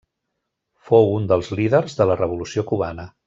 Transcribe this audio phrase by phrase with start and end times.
[0.91, 3.07] Fou un dels líders de la Revolució Cubana.